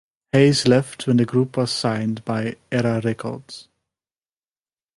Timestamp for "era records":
2.71-3.67